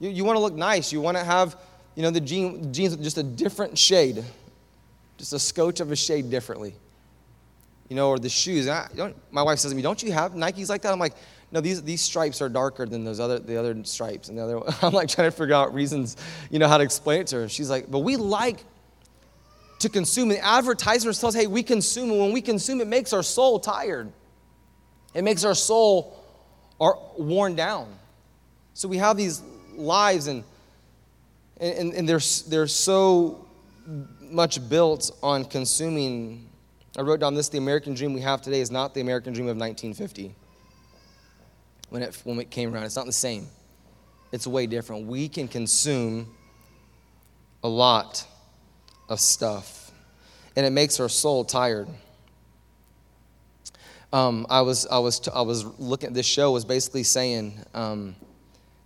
[0.00, 0.92] You, you want to look nice.
[0.92, 1.56] You want to have,
[1.94, 4.24] you know, the jean, jeans with just a different shade,
[5.18, 6.74] just a scotch of a shade differently.
[7.88, 8.66] You know, or the shoes.
[8.68, 8.88] I,
[9.30, 11.14] my wife says to me, "Don't you have Nikes like that?" I'm like,
[11.52, 14.28] no, these, these stripes are darker than those other, the other stripes.
[14.28, 16.16] And the other, I'm like trying to figure out reasons,
[16.50, 17.48] you know, how to explain it to her.
[17.48, 18.64] She's like, but we like
[19.78, 20.30] to consume.
[20.30, 22.10] And advertisers tell us, hey, we consume.
[22.10, 24.12] And when we consume, it makes our soul tired.
[25.14, 26.22] It makes our soul
[26.80, 27.94] are worn down.
[28.74, 29.42] So we have these
[29.74, 30.44] lives and,
[31.58, 33.46] and, and they're, they're so
[34.20, 36.48] much built on consuming.
[36.98, 39.46] I wrote down this the American dream we have today is not the American dream
[39.46, 40.34] of 1950
[41.88, 42.84] when it, when it came around.
[42.84, 43.46] It's not the same,
[44.32, 45.06] it's way different.
[45.06, 46.34] We can consume
[47.62, 48.26] a lot
[49.08, 49.90] of stuff,
[50.56, 51.88] and it makes our soul tired.
[54.12, 58.16] Um, I was I was I was looking at this show was basically saying um,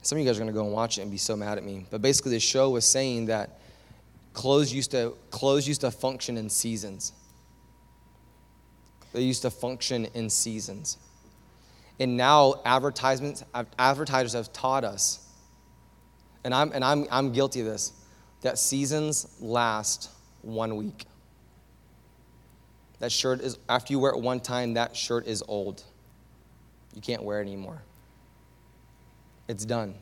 [0.02, 1.64] some of you guys are to go and watch it and be so mad at
[1.64, 3.60] me, but basically this show was saying that
[4.32, 7.12] clothes used to clothes used to function in seasons.
[9.12, 10.98] They used to function in seasons.
[11.98, 13.44] And now advertisements,
[13.78, 15.26] advertisers have taught us,
[16.44, 17.92] and I'm, and I'm, I'm guilty of this,
[18.42, 20.10] that seasons last
[20.42, 21.04] one week.
[23.00, 25.82] That shirt is, after you wear it one time, that shirt is old.
[26.94, 27.82] You can't wear it anymore.
[29.48, 29.94] It's done.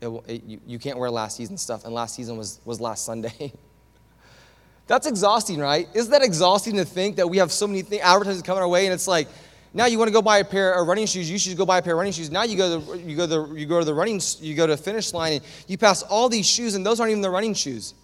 [0.00, 3.04] It, it, you, you can't wear last season stuff, and last season was, was last
[3.04, 3.52] Sunday.
[4.86, 5.88] That's exhausting, right?
[5.94, 8.86] Isn't that exhausting to think that we have so many things, advertisers coming our way,
[8.86, 9.28] and it's like,
[9.74, 11.30] now you want to go buy a pair of running shoes.
[11.30, 12.30] You should go buy a pair of running shoes.
[12.30, 14.66] Now you go to you go to the, you go to the running you go
[14.66, 17.30] to the finish line and you pass all these shoes and those aren't even the
[17.30, 17.94] running shoes.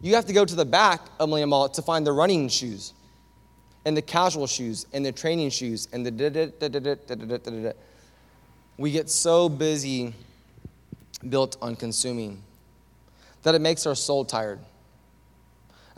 [0.00, 2.94] You have to go to the back of Millennium Mall to find the running shoes
[3.84, 7.74] and the casual shoes and the training shoes and the
[8.78, 10.14] we get so busy
[11.28, 12.42] built on consuming
[13.42, 14.58] that it makes our soul tired.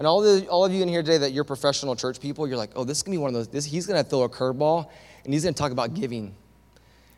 [0.02, 2.56] And all, the, all of you in here today that you're professional church people, you're
[2.56, 4.22] like, oh, this is going to be one of those, this, he's going to throw
[4.22, 4.90] a curveball
[5.24, 6.34] and he's going to talk about giving.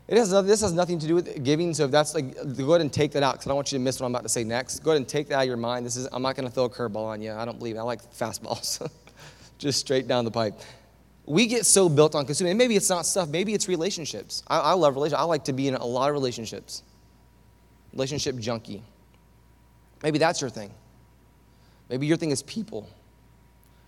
[0.07, 2.81] It has, this has nothing to do with giving, so if that's like, go ahead
[2.81, 4.29] and take that out because I don't want you to miss what I'm about to
[4.29, 4.83] say next.
[4.83, 5.83] Go ahead and take that out of your mind.
[5.83, 7.31] This is, I'm not going to throw a curveball on you.
[7.31, 7.79] I don't believe it.
[7.79, 8.87] I like fastballs,
[9.57, 10.53] just straight down the pipe.
[11.25, 12.51] We get so built on consuming.
[12.51, 14.43] And maybe it's not stuff, maybe it's relationships.
[14.45, 15.21] I, I love relationships.
[15.23, 16.83] I like to be in a lot of relationships.
[17.93, 18.83] Relationship junkie.
[20.03, 20.71] Maybe that's your thing.
[21.89, 22.89] Maybe your thing is people.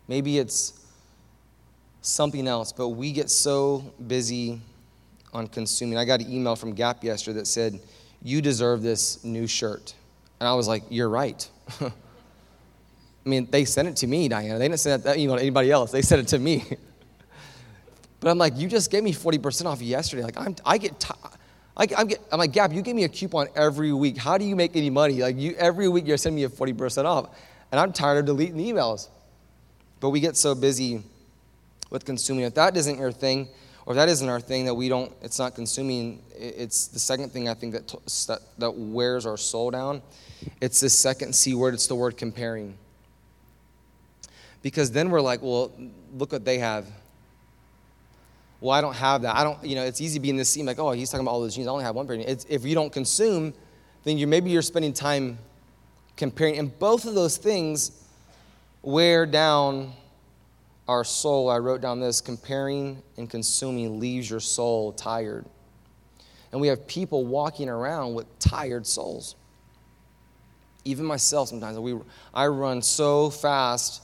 [0.07, 0.85] Maybe it's
[2.01, 4.61] something else, but we get so busy
[5.33, 5.97] on consuming.
[5.97, 7.79] I got an email from Gap yesterday that said,
[8.23, 9.93] You deserve this new shirt.
[10.39, 11.47] And I was like, You're right.
[11.81, 11.91] I
[13.29, 14.57] mean, they sent it to me, Diana.
[14.57, 16.63] They didn't send that email to anybody else, they sent it to me.
[18.19, 20.23] but I'm like, You just gave me 40% off yesterday.
[20.23, 21.13] Like, I'm, I get t-
[21.75, 21.85] I,
[22.31, 24.17] I'm like, Gap, you give me a coupon every week.
[24.17, 25.15] How do you make any money?
[25.15, 27.29] Like, you every week you're sending me a 40% off.
[27.71, 29.07] And I'm tired of deleting emails.
[29.99, 31.01] But we get so busy
[31.89, 32.45] with consuming.
[32.45, 33.47] If that isn't your thing,
[33.85, 37.31] or if that isn't our thing, that we don't, it's not consuming, it's the second
[37.31, 40.01] thing I think that, that, wears our soul down.
[40.61, 42.77] It's the second C word, it's the word comparing.
[44.61, 45.71] Because then we're like, well,
[46.17, 46.85] look what they have.
[48.59, 49.35] Well, I don't have that.
[49.35, 51.41] I don't, you know, it's easy being this scene like, oh, he's talking about all
[51.41, 51.67] those jeans.
[51.67, 52.15] I only have one pair.
[52.15, 53.53] It's, if you don't consume,
[54.03, 55.37] then you maybe you're spending time
[56.17, 56.57] comparing.
[56.57, 57.91] And both of those things
[58.81, 59.93] wear down
[60.87, 61.49] our soul.
[61.49, 65.45] I wrote down this comparing and consuming leaves your soul tired.
[66.51, 69.35] And we have people walking around with tired souls.
[70.85, 71.99] Even myself, sometimes we,
[72.33, 74.01] I run so fast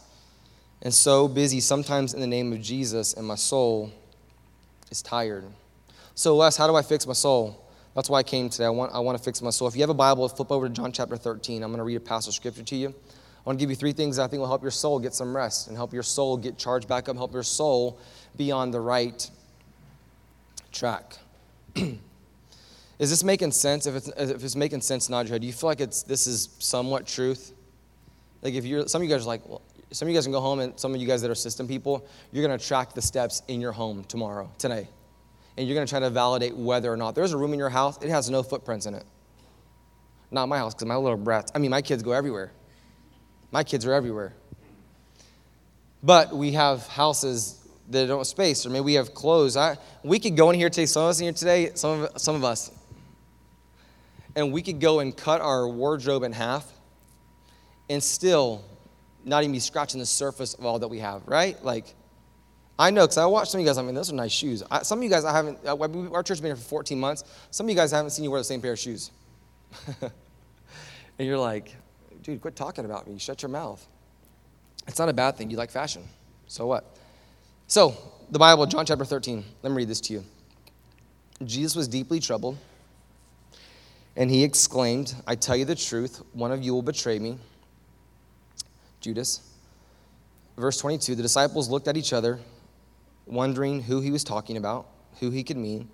[0.81, 3.89] and so busy, sometimes in the name of Jesus, and my soul
[4.91, 5.45] is tired.
[6.13, 7.62] So, Wes, how do I fix my soul?
[7.95, 8.65] That's why I came today.
[8.65, 9.67] I want, I want to fix my soul.
[9.67, 11.61] If you have a Bible, flip over to John chapter 13.
[11.61, 12.87] I'm going to read a passage of scripture to you.
[12.89, 15.13] I want to give you three things that I think will help your soul get
[15.13, 17.99] some rest and help your soul get charged back up, help your soul
[18.35, 19.29] be on the right
[20.71, 21.17] track.
[21.75, 21.99] is
[23.09, 23.85] this making sense?
[23.85, 25.41] If it's, if it's making sense, nod your head.
[25.41, 27.53] Do you feel like it's, this is somewhat truth?
[28.41, 30.31] Like if you're, some of you guys are like, well, some of you guys can
[30.31, 32.93] go home and some of you guys that are system people, you're going to track
[32.93, 34.87] the steps in your home tomorrow, today
[35.57, 37.69] and you're going to try to validate whether or not there's a room in your
[37.69, 39.03] house, it has no footprints in it.
[40.31, 42.51] Not my house, because my little brats, I mean, my kids go everywhere.
[43.51, 44.33] My kids are everywhere.
[46.01, 49.55] But we have houses that don't have space, or maybe we have clothes.
[49.55, 52.19] I, we could go in here today, some of us in here today, some of,
[52.19, 52.71] some of us,
[54.35, 56.71] and we could go and cut our wardrobe in half
[57.89, 58.65] and still
[59.23, 61.63] not even be scratching the surface of all that we have, right?
[61.63, 61.93] Like,
[62.77, 63.77] I know because I watched some of you guys.
[63.77, 64.63] I mean, those are nice shoes.
[64.69, 65.59] I, some of you guys, I haven't.
[65.65, 65.77] Uh,
[66.11, 67.23] our church has been here for 14 months.
[67.51, 69.11] Some of you guys haven't seen you wear the same pair of shoes.
[70.01, 70.11] and
[71.19, 71.75] you're like,
[72.23, 73.19] dude, quit talking about me.
[73.19, 73.85] Shut your mouth.
[74.87, 75.51] It's not a bad thing.
[75.51, 76.03] You like fashion.
[76.47, 76.97] So what?
[77.67, 77.95] So
[78.31, 79.43] the Bible, John chapter 13.
[79.61, 80.23] Let me read this to you.
[81.45, 82.57] Jesus was deeply troubled,
[84.15, 86.23] and he exclaimed, "I tell you the truth.
[86.33, 87.37] One of you will betray me."
[88.99, 89.41] Judas.
[90.57, 91.15] Verse 22.
[91.15, 92.39] The disciples looked at each other
[93.25, 94.87] wondering who he was talking about,
[95.19, 95.89] who he could mean.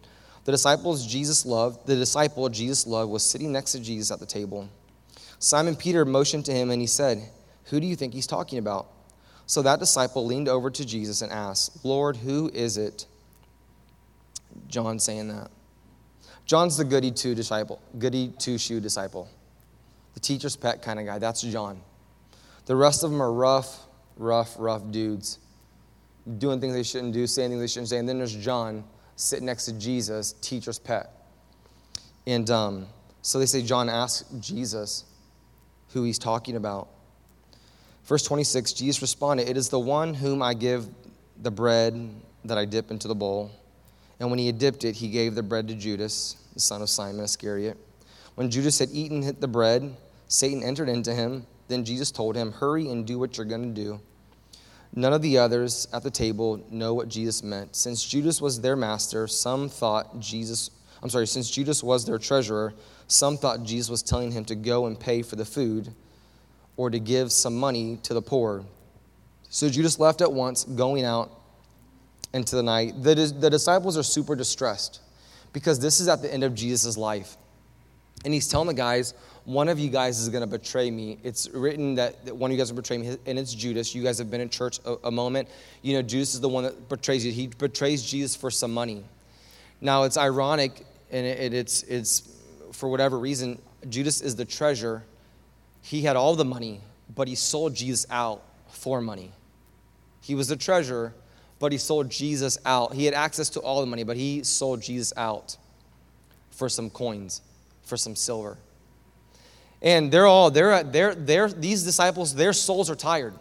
[0.46, 4.26] The disciples Jesus loved, the disciple Jesus loved was sitting next to Jesus at the
[4.26, 4.70] table.
[5.38, 7.30] Simon Peter motioned to him and he said,
[7.66, 8.88] Who do you think he's talking about?
[9.46, 13.06] So that disciple leaned over to Jesus and asked, Lord, who is it?
[14.68, 15.50] John saying that.
[16.46, 19.30] John's the goody two disciple, goody two shoe disciple.
[20.16, 21.20] The teacher's pet kind of guy.
[21.20, 21.82] That's John.
[22.66, 23.86] The rest of them are rough,
[24.18, 25.40] rough, rough dudes
[26.38, 27.98] doing things they shouldn't do, saying things they shouldn't say.
[27.98, 28.84] And then there's John
[29.16, 31.12] sitting next to Jesus, teacher's pet.
[32.28, 32.88] And um,
[33.22, 35.06] so they say John asked Jesus
[35.90, 36.90] who he's talking about.
[38.06, 40.88] Verse 26, Jesus responded, It is the one whom I give
[41.42, 42.10] the bread
[42.46, 43.52] that I dip into the bowl.
[44.20, 46.90] And when he had dipped it, he gave the bread to Judas, the son of
[46.90, 47.78] Simon Iscariot.
[48.36, 49.96] When Judas had eaten the bread,
[50.28, 51.46] Satan entered into him.
[51.68, 54.00] Then Jesus told him, Hurry and do what you're going to do.
[54.96, 57.76] None of the others at the table know what Jesus meant.
[57.76, 60.72] Since Judas was their master, some thought Jesus,
[61.04, 62.74] I'm sorry, since Judas was their treasurer,
[63.08, 65.94] some thought Jesus was telling him to go and pay for the food
[66.76, 68.64] or to give some money to the poor.
[69.50, 71.32] So Judas left at once, going out
[72.34, 73.02] into the night.
[73.02, 75.02] The, the disciples are super distressed
[75.54, 77.36] because this is at the end of Jesus' life.
[78.26, 79.14] And he's telling the guys,
[79.50, 81.18] one of you guys is going to betray me.
[81.24, 83.96] It's written that, that one of you guys will betray me, and it's Judas.
[83.96, 85.48] You guys have been in church a, a moment.
[85.82, 87.32] You know, Judas is the one that betrays you.
[87.32, 89.04] He betrays Jesus for some money.
[89.82, 92.32] Now, it's ironic, and it, it's, it's
[92.74, 93.60] for whatever reason,
[93.90, 95.04] Judas is the treasure.
[95.82, 96.82] He had all the money,
[97.16, 99.32] but he sold Jesus out for money.
[100.22, 101.12] He was the treasurer,
[101.58, 102.94] but he sold Jesus out.
[102.94, 105.58] He had access to all the money, but he sold Jesus out
[106.52, 107.42] for some coins,
[107.82, 108.56] for some silver.
[109.82, 113.34] And they're all, they're, they're, they're, these disciples, their souls are tired.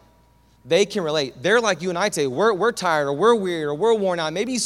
[0.65, 1.35] They can relate.
[1.41, 2.27] They're like you and I today.
[2.27, 4.33] We're, we're tired or we're weary or we're worn out.
[4.35, 4.59] Maybe,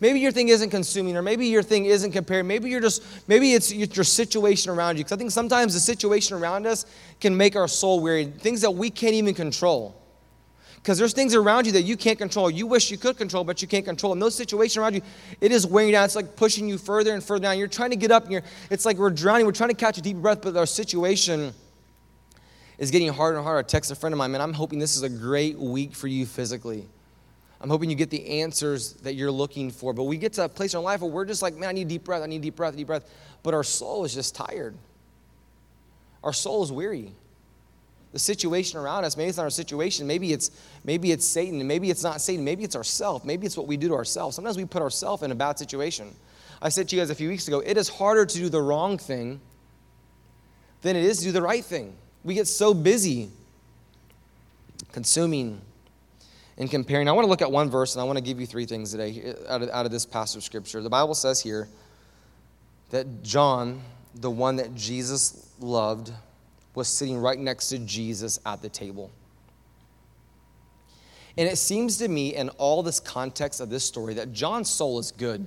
[0.00, 2.46] maybe your thing isn't consuming or maybe your thing isn't compared.
[2.46, 5.04] Maybe you're just, maybe it's your situation around you.
[5.04, 6.86] Because I think sometimes the situation around us
[7.20, 8.24] can make our soul weary.
[8.24, 9.99] Things that we can't even control.
[10.82, 12.50] Because there's things around you that you can't control.
[12.50, 14.14] You wish you could control, but you can't control.
[14.14, 15.02] And those situations around you,
[15.40, 16.06] it is weighing you down.
[16.06, 17.58] It's like pushing you further and further down.
[17.58, 19.44] You're trying to get up, and you're, it's like we're drowning.
[19.44, 21.52] We're trying to catch a deep breath, but our situation
[22.78, 23.58] is getting harder and harder.
[23.58, 26.08] I text a friend of mine, man, I'm hoping this is a great week for
[26.08, 26.86] you physically.
[27.60, 29.92] I'm hoping you get the answers that you're looking for.
[29.92, 31.72] But we get to a place in our life where we're just like, man, I
[31.72, 33.04] need deep breath, I need deep breath, deep breath.
[33.42, 34.74] But our soul is just tired.
[36.24, 37.12] Our soul is weary
[38.12, 39.16] the situation around us.
[39.16, 40.06] Maybe it's not our situation.
[40.06, 40.50] Maybe it's
[40.84, 41.64] maybe it's Satan.
[41.66, 42.44] Maybe it's not Satan.
[42.44, 43.24] Maybe it's ourself.
[43.24, 44.36] Maybe it's what we do to ourselves.
[44.36, 46.14] Sometimes we put ourselves in a bad situation.
[46.62, 48.60] I said to you guys a few weeks ago, it is harder to do the
[48.60, 49.40] wrong thing
[50.82, 51.94] than it is to do the right thing.
[52.24, 53.30] We get so busy
[54.92, 55.60] consuming
[56.58, 57.08] and comparing.
[57.08, 58.90] I want to look at one verse and I want to give you three things
[58.90, 60.82] today out of, out of this passage of scripture.
[60.82, 61.68] The Bible says here
[62.90, 63.80] that John,
[64.14, 66.12] the one that Jesus loved,
[66.74, 69.10] was sitting right next to Jesus at the table.
[71.36, 74.98] And it seems to me, in all this context of this story, that John's soul
[74.98, 75.46] is good.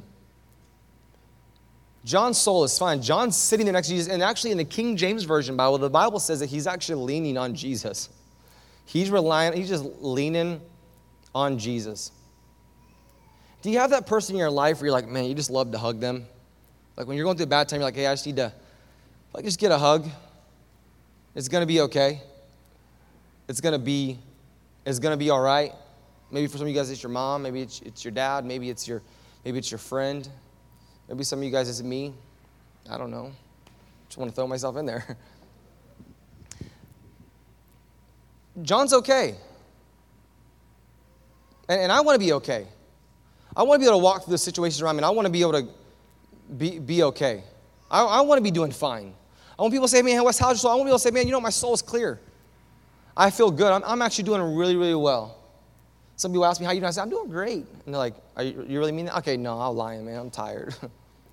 [2.05, 3.01] John's soul is fine.
[3.01, 4.11] John's sitting there next to Jesus.
[4.11, 7.37] And actually, in the King James Version Bible, the Bible says that he's actually leaning
[7.37, 8.09] on Jesus.
[8.85, 10.61] He's relying, he's just leaning
[11.33, 12.11] on Jesus.
[13.61, 15.71] Do you have that person in your life where you're like, man, you just love
[15.71, 16.25] to hug them?
[16.97, 18.51] Like when you're going through a bad time, you're like, hey, I just need to,
[19.33, 20.05] like, just get a hug.
[21.35, 22.21] It's going to be okay.
[23.47, 24.19] It's going to be
[24.85, 25.71] it's going to be all right.
[26.29, 28.69] Maybe for some of you guys it's your mom, maybe it's, it's your dad, maybe
[28.69, 29.01] it's your
[29.43, 30.27] maybe it's your friend.
[31.07, 32.13] Maybe some of you guys it's me.
[32.89, 33.31] I don't know.
[34.07, 35.17] Just want to throw myself in there.
[38.61, 39.35] John's okay.
[41.67, 42.67] And, and I want to be okay.
[43.55, 45.25] I want to be able to walk through the situations around me, and I want
[45.25, 45.67] to be able to
[46.57, 47.43] be, be okay.
[47.89, 49.13] I, I want to be doing fine.
[49.57, 50.71] I want people to say, man, how's your soul?
[50.71, 52.19] I want people to say, man, you know, my soul is clear.
[53.15, 53.71] I feel good.
[53.71, 55.37] I'm, I'm actually doing really, really well.
[56.15, 56.87] Some people ask me, how you doing?
[56.87, 57.65] I say, I'm doing great.
[57.85, 59.17] And they're like, Are you, you really mean that?
[59.19, 60.19] Okay, no, I'm lying, man.
[60.19, 60.75] I'm tired.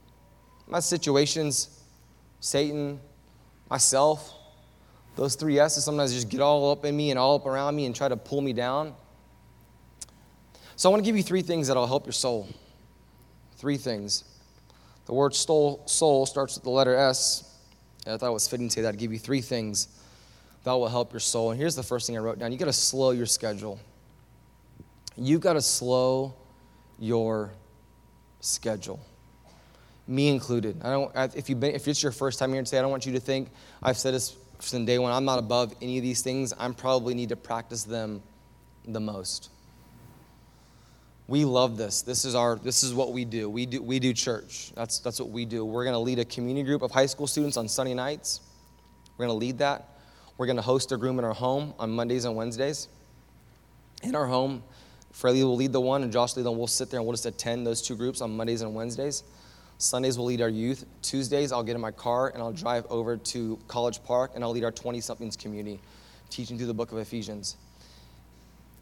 [0.67, 1.83] my situations,
[2.41, 3.01] Satan,
[3.71, 4.35] myself,
[5.17, 7.87] those three S's sometimes just get all up in me and all up around me
[7.87, 8.95] and try to pull me down.
[10.77, 12.49] So I want to give you three things that'll help your soul.
[13.57, 14.25] Three things.
[15.05, 17.50] The word soul starts with the letter S.
[18.07, 18.91] And I thought it was fitting to say that.
[18.91, 19.89] I'd give you three things
[20.65, 21.51] that will help your soul.
[21.51, 23.79] And here's the first thing I wrote down you got to slow your schedule.
[25.17, 26.35] You've got to slow
[26.99, 27.53] your
[28.41, 29.01] schedule.
[30.07, 30.81] Me included.
[30.83, 33.07] I don't, if, you've been, if it's your first time here today, I don't want
[33.07, 33.51] you to think,
[33.83, 36.53] I've said this from day one, I'm not above any of these things.
[36.59, 38.23] I probably need to practice them
[38.87, 39.51] the most
[41.31, 42.03] we love this.
[42.03, 43.49] This is our this is what we do.
[43.49, 44.73] We do we do church.
[44.75, 45.65] That's that's what we do.
[45.65, 48.41] We're going to lead a community group of high school students on Sunday nights.
[49.17, 49.91] We're going to lead that.
[50.37, 52.89] We're going to host a group in our home on Mondays and Wednesdays.
[54.03, 54.65] In our home,
[55.13, 56.59] Freddie will lead the one, and Josh will lead the one.
[56.59, 59.23] We'll sit there and we'll just attend those two groups on Mondays and Wednesdays.
[59.79, 60.85] Sundays we'll lead our youth.
[61.01, 64.51] Tuesdays I'll get in my car and I'll drive over to College Park and I'll
[64.51, 65.81] lead our 20 somethings community,
[66.29, 67.57] teaching through the book of Ephesians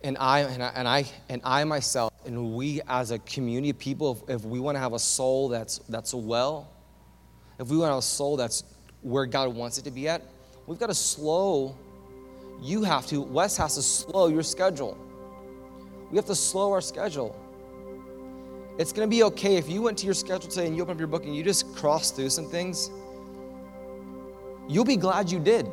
[0.03, 3.79] and I, and I, and I, and I myself, and we as a community of
[3.79, 6.71] people, if, if we want to have a soul that's, that's well,
[7.59, 8.65] if we want to have a soul that's
[9.03, 10.23] where God wants it to be at,
[10.67, 11.77] we've got to slow.
[12.61, 14.97] You have to, Wes has to slow your schedule.
[16.11, 17.37] We have to slow our schedule.
[18.79, 20.93] It's going to be okay if you went to your schedule today and you open
[20.93, 22.91] up your book and you just cross through some things.
[24.69, 25.67] You'll be glad you did.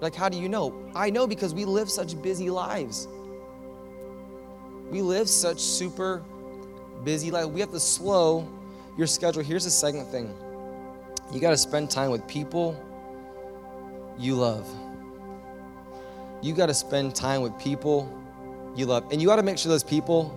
[0.00, 0.90] Like, how do you know?
[0.94, 3.08] I know because we live such busy lives.
[4.92, 6.22] We live such super
[7.02, 7.46] busy life.
[7.46, 8.46] We have to slow
[8.98, 9.42] your schedule.
[9.42, 10.34] Here's the second thing
[11.32, 12.78] you got to spend time with people
[14.18, 14.68] you love.
[16.42, 18.06] You got to spend time with people
[18.76, 19.10] you love.
[19.10, 20.36] And you got to make sure those people,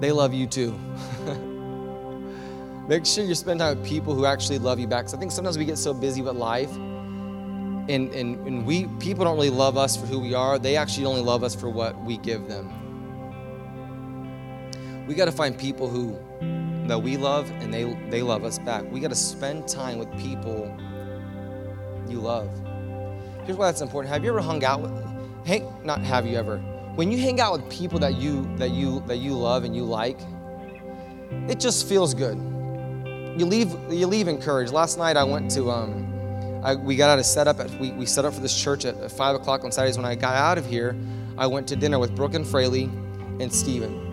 [0.00, 0.76] they love you too.
[2.88, 5.04] make sure you spend time with people who actually love you back.
[5.04, 9.24] Because I think sometimes we get so busy with life and, and, and we people
[9.24, 10.58] don't really love us for who we are.
[10.58, 12.85] They actually only love us for what we give them.
[15.06, 16.18] We got to find people who
[16.88, 18.84] that we love and they they love us back.
[18.90, 20.74] We got to spend time with people
[22.08, 22.50] you love.
[23.44, 24.12] Here's why that's important.
[24.12, 24.92] Have you ever hung out with
[25.46, 26.60] hang not have you ever
[26.96, 29.84] when you hang out with people that you that you that you love and you
[29.84, 30.18] like,
[31.46, 32.36] it just feels good.
[33.38, 34.72] You leave you leave encouraged.
[34.72, 38.06] Last night I went to um, I, we got out of setup at we, we
[38.06, 39.98] set up for this church at, at five o'clock on Saturdays.
[39.98, 40.96] When I got out of here,
[41.36, 42.84] I went to dinner with Brooke and Fraley
[43.40, 44.05] and Stephen.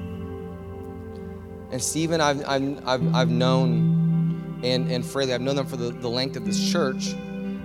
[1.73, 5.89] And Stephen, I've, I've, I've, I've known, and, and Fraley, I've known them for the,
[5.89, 7.15] the length of this church,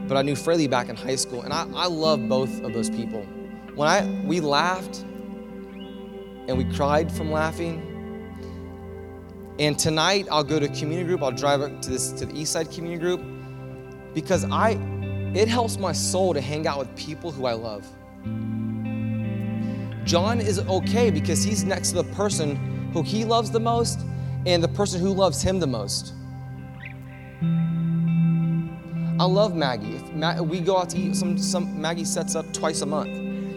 [0.08, 2.88] but I knew Fraley back in high school, and I, I love both of those
[2.88, 3.20] people.
[3.74, 5.04] When I we laughed
[6.48, 7.84] and we cried from laughing.
[9.58, 11.22] And tonight I'll go to community group.
[11.22, 13.20] I'll drive up to this to the East Side community group
[14.14, 14.78] because I
[15.34, 17.86] it helps my soul to hang out with people who I love.
[20.04, 24.00] John is okay because he's next to the person who he loves the most
[24.46, 26.14] and the person who loves him the most.
[29.20, 29.96] I love Maggie.
[29.96, 33.10] If Ma- we go out to eat, some, some Maggie sets up twice a month.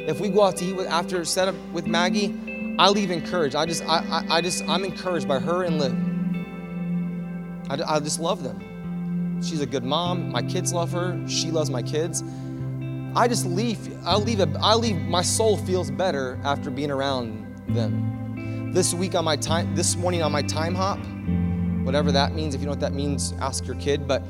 [0.10, 3.56] If we go out to eat with, after set up with Maggie, I leave encouraged.
[3.56, 5.94] I just, I, I, I just, I'm encouraged by her and Liv.
[7.70, 9.40] I, I just love them.
[9.44, 10.32] She's a good mom.
[10.32, 11.20] My kids love her.
[11.28, 12.24] She loves my kids.
[13.16, 13.78] I just leave.
[14.06, 14.40] I leave.
[14.40, 14.98] A, I leave.
[14.98, 18.21] My soul feels better after being around them
[18.72, 22.56] this week on my time, this morning on my Timehop, whatever that means.
[22.56, 24.08] If you know what that means, ask your kid.
[24.08, 24.24] But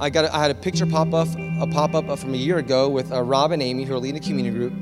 [0.00, 1.28] I got, I had a picture pop up,
[1.60, 4.20] a pop up from a year ago with uh, Rob and Amy, who are leading
[4.20, 4.72] a community group,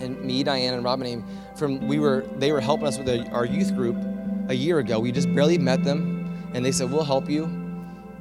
[0.00, 1.24] and me, Diana, and Rob and Amy.
[1.56, 3.96] From we were, they were helping us with a, our youth group
[4.48, 4.98] a year ago.
[4.98, 7.44] We just barely met them, and they said, "We'll help you."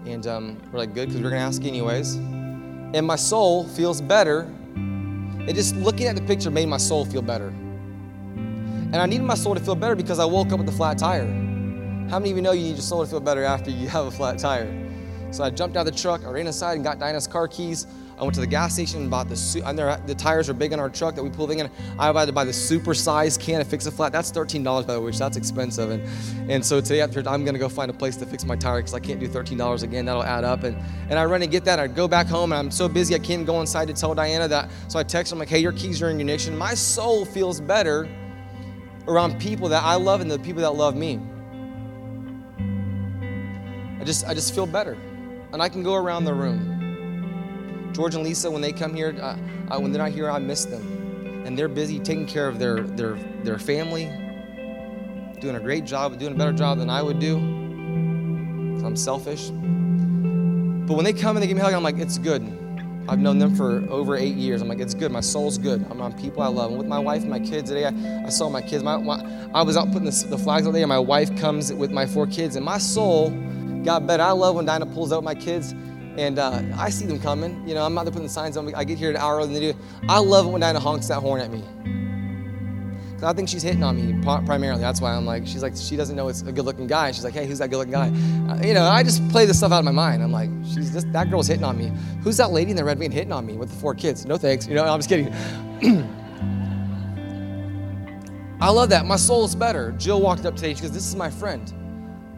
[0.05, 2.15] And um, we're like, "Good," because we're gonna ask anyways.
[2.15, 4.41] And my soul feels better.
[4.75, 7.53] And just looking at the picture made my soul feel better.
[8.95, 10.97] And I needed my soul to feel better because I woke up with a flat
[10.97, 11.25] tire.
[12.09, 14.05] How many of you know you need your soul to feel better after you have
[14.05, 14.71] a flat tire?
[15.31, 17.87] So I jumped out of the truck, I ran inside and got Diana's car keys.
[18.17, 19.65] I went to the gas station and bought the suit.
[19.65, 21.69] The tires are big on our truck that we pull in.
[21.99, 24.13] I had to buy the super size can to fix a flat.
[24.13, 25.89] That's $13 by the way, which that's expensive.
[25.89, 28.77] And, and so today after I'm gonna go find a place to fix my tire
[28.77, 30.05] because I can't do $13 again.
[30.05, 30.63] That'll add up.
[30.63, 30.77] And,
[31.09, 31.79] and I run and get that.
[31.79, 34.47] I go back home and I'm so busy I can't go inside to tell Diana
[34.47, 34.69] that.
[34.87, 36.57] So I text her, I'm like, hey, your keys are in your ignition.
[36.57, 38.07] My soul feels better
[39.07, 41.19] around people that I love and the people that love me.
[43.99, 44.97] I just I just feel better,
[45.53, 47.91] and I can go around the room.
[47.93, 49.37] George and Lisa, when they come here, uh,
[49.69, 52.81] uh, when they're not here, I miss them, and they're busy taking care of their
[52.81, 54.05] their their family,
[55.39, 57.37] doing a great job, doing a better job than I would do.
[57.37, 59.49] I'm selfish.
[59.49, 62.43] But when they come and they give me a hug, I'm like, it's good.
[63.07, 64.61] I've known them for over eight years.
[64.61, 65.11] I'm like, it's good.
[65.11, 65.85] My soul's good.
[65.89, 66.71] I'm around people I love.
[66.71, 67.85] I'm with my wife and my kids today.
[67.85, 68.83] I, I saw my kids.
[68.83, 71.71] My, my, I was out putting the, the flags out there, and my wife comes
[71.71, 73.29] with my four kids, and my soul
[73.83, 74.23] got better.
[74.23, 75.73] I love when Diana pulls out my kids,
[76.17, 77.67] and uh, I see them coming.
[77.67, 78.73] You know, I'm out there putting the signs on.
[78.73, 79.77] I get here an hour earlier than they do.
[80.09, 81.63] I love it when Diana honks that horn at me.
[83.25, 84.81] I think she's hitting on me primarily.
[84.81, 87.11] That's why I'm like, she's like, she doesn't know it's a good looking guy.
[87.11, 88.07] She's like, hey, who's that good looking guy?
[88.49, 90.21] Uh, you know, I just play this stuff out of my mind.
[90.21, 91.91] I'm like, she's just, that girl's hitting on me.
[92.21, 94.25] Who's that lady in the red van hitting on me with the four kids?
[94.25, 94.67] No thanks.
[94.67, 95.33] You know, I'm just kidding.
[98.61, 99.05] I love that.
[99.05, 99.91] My soul is better.
[99.97, 100.73] Jill walked up today.
[100.73, 101.73] She goes, this is my friend.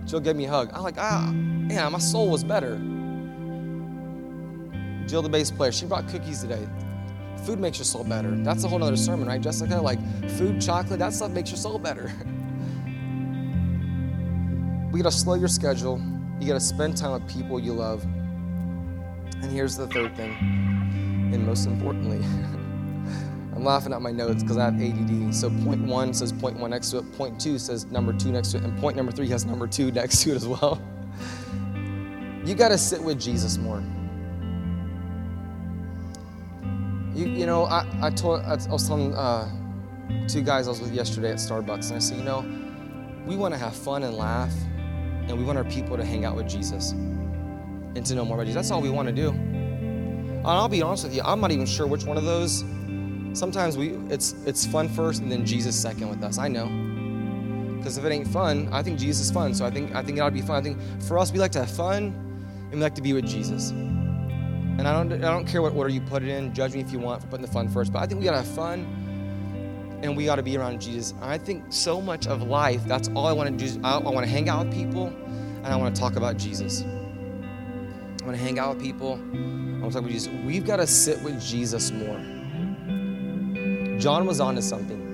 [0.06, 0.72] Jill gave me a hug.
[0.74, 1.32] I'm like, ah,
[1.68, 2.78] yeah, my soul was better.
[5.06, 6.68] Jill, the bass player, she brought cookies today.
[7.46, 8.32] Food makes your soul better.
[8.32, 9.78] That's a whole other sermon, right, Jessica?
[9.78, 10.00] Like
[10.32, 12.12] food, chocolate, that stuff makes your soul better.
[14.92, 16.02] we gotta slow your schedule.
[16.40, 18.04] You gotta spend time with people you love.
[18.04, 20.34] And here's the third thing,
[21.32, 22.18] and most importantly,
[23.56, 25.34] I'm laughing at my notes because I have ADD.
[25.34, 28.52] So point one says point one next to it, point two says number two next
[28.52, 30.82] to it, and point number three has number two next to it as well.
[32.44, 33.84] You gotta sit with Jesus more.
[37.18, 39.50] You, you know, I, I, told, I was telling uh,
[40.28, 42.46] two guys I was with yesterday at Starbucks, and I said, you know,
[43.26, 44.54] we want to have fun and laugh,
[45.28, 48.46] and we want our people to hang out with Jesus and to know more about
[48.46, 48.54] Jesus.
[48.54, 49.30] That's all we want to do.
[49.30, 52.64] And I'll be honest with you, I'm not even sure which one of those.
[53.34, 56.38] Sometimes we it's it's fun first and then Jesus second with us.
[56.38, 56.68] I know.
[57.78, 59.56] Because if it ain't fun, I think Jesus is fun.
[59.56, 60.58] So I think I think it ought to be fun.
[60.58, 62.14] I think for us we like to have fun
[62.66, 63.72] and we like to be with Jesus.
[64.78, 66.54] And I don't, I don't care what order you put it in.
[66.54, 67.92] Judge me if you want for putting the fun first.
[67.92, 71.12] But I think we gotta have fun and we gotta be around Jesus.
[71.12, 73.68] And I think so much of life, that's all I wanna do.
[73.84, 76.84] I, I wanna hang out with people and I wanna talk about Jesus.
[76.84, 79.20] I wanna hang out with people.
[79.78, 80.34] I I'm talking about Jesus.
[80.44, 82.18] We've got to sit with Jesus more.
[84.00, 85.06] John was on to something.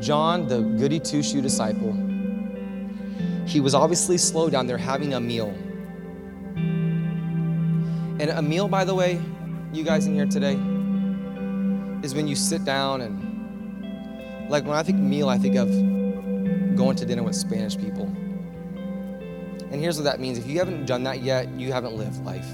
[0.00, 1.92] John, the goody two shoe disciple,
[3.46, 5.54] he was obviously slow down there having a meal.
[8.20, 9.18] And a meal, by the way,
[9.72, 10.52] you guys in here today,
[12.04, 15.70] is when you sit down and, like, when I think meal, I think of
[16.76, 18.04] going to dinner with Spanish people.
[19.70, 22.44] And here's what that means if you haven't done that yet, you haven't lived life.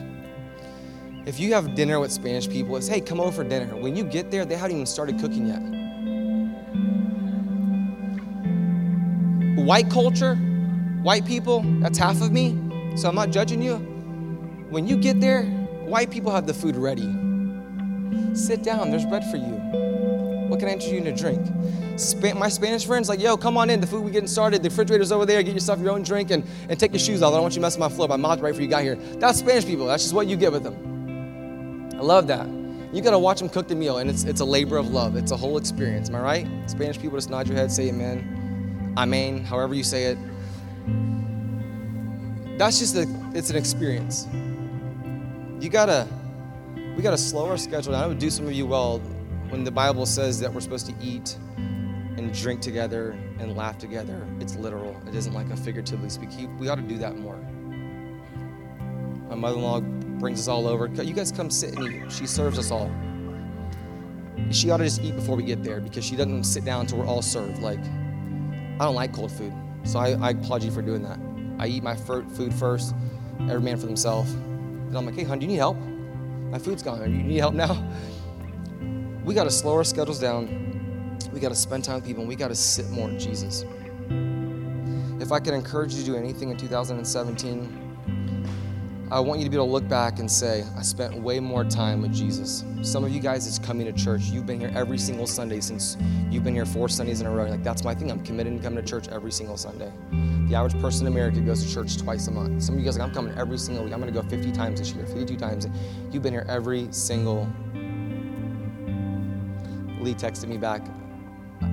[1.26, 3.74] If you have dinner with Spanish people, it's hey, come over for dinner.
[3.74, 5.62] When you get there, they haven't even started cooking yet.
[9.66, 10.36] White culture,
[11.02, 12.56] white people, that's half of me,
[12.94, 13.78] so I'm not judging you.
[14.70, 15.42] When you get there,
[15.86, 17.12] white people have the food ready.
[18.34, 19.56] Sit down, there's bread for you.
[20.48, 21.46] What can I interest you in a drink?
[21.98, 23.80] Sp- my Spanish friends, like, yo, come on in.
[23.80, 24.62] The food we getting started.
[24.62, 25.42] The refrigerator's over there.
[25.42, 27.32] Get yourself your own drink and, and take your shoes off.
[27.32, 28.08] I don't want you messing my floor.
[28.08, 28.96] My mom's right for you got here.
[29.18, 29.86] That's Spanish people.
[29.86, 31.90] That's just what you get with them.
[31.94, 32.46] I love that.
[32.92, 35.16] You got to watch them cook the meal, and it's, it's a labor of love.
[35.16, 36.08] It's a whole experience.
[36.08, 36.70] Am I right?
[36.70, 40.18] Spanish people just nod your head, say amen, amen, however you say it.
[42.58, 44.26] That's just a, it's an experience.
[45.60, 46.06] You gotta,
[46.96, 48.04] we gotta slow our schedule down.
[48.04, 48.98] I would do some of you well
[49.48, 54.26] when the Bible says that we're supposed to eat and drink together and laugh together.
[54.38, 55.00] It's literal.
[55.08, 56.56] It isn't like a figuratively speaking.
[56.58, 57.36] We ought to do that more.
[59.28, 59.80] My mother-in-law
[60.18, 60.86] brings us all over.
[61.02, 62.12] You guys come sit and eat.
[62.12, 62.90] She serves us all.
[64.50, 66.98] She ought to just eat before we get there because she doesn't sit down until
[66.98, 67.60] we're all served.
[67.60, 69.54] Like, I don't like cold food,
[69.84, 71.18] so I, I applaud you for doing that.
[71.58, 72.94] I eat my food first,
[73.40, 74.36] every man for themselves.
[74.86, 75.76] And I'm like, hey, hon, do you need help?
[76.50, 77.02] My food's gone.
[77.02, 77.84] Do You need help now?
[79.24, 81.18] We got to slow our schedules down.
[81.32, 83.64] We got to spend time with people, and we got to sit more in Jesus.
[85.20, 87.85] If I could encourage you to do anything in 2017,
[89.08, 91.62] I want you to be able to look back and say, I spent way more
[91.62, 92.64] time with Jesus.
[92.82, 94.22] Some of you guys is coming to church.
[94.22, 95.96] You've been here every single Sunday since
[96.28, 97.44] you've been here four Sundays in a row.
[97.44, 98.10] like, that's my thing.
[98.10, 99.92] I'm committed to coming to church every single Sunday.
[100.48, 102.64] The average person in America goes to church twice a month.
[102.64, 103.92] Some of you guys like, I'm coming every single week.
[103.92, 105.68] I'm going to go 50 times this year, 52 times.
[106.10, 107.48] You've been here every single.
[110.00, 110.84] Lee texted me back.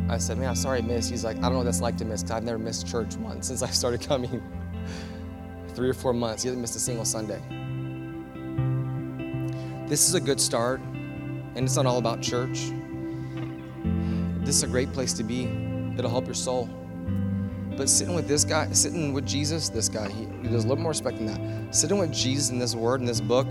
[0.08, 1.10] I said, man, I'm sorry I missed.
[1.10, 3.16] He's like, I don't know what that's like to miss because I've never missed church
[3.16, 4.44] once since I started coming
[5.74, 6.44] three or four months.
[6.44, 7.42] He hasn't missed a single Sunday.
[9.88, 12.72] This is a good start, and it's not all about church.
[14.44, 15.44] This is a great place to be.
[15.98, 16.70] It'll help your soul.
[17.78, 20.92] But sitting with this guy, sitting with Jesus, this guy, he, does a little more
[20.92, 21.76] respect than that.
[21.76, 23.48] Sitting with Jesus in this word, in this book,